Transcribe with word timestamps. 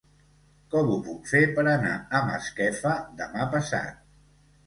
Com 0.75 0.87
ho 0.93 0.95
puc 1.09 1.27
fer 1.31 1.41
per 1.59 1.65
anar 1.73 1.91
a 2.19 2.21
Masquefa 2.29 2.93
demà 3.21 3.45
passat? 3.55 4.01